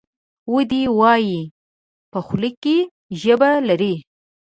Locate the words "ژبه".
3.21-3.51